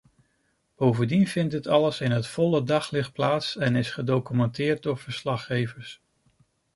[0.75, 6.01] Bovendien vindt dit alles in het volle daglicht plaats en is gedocumenteerd door verslaggevers.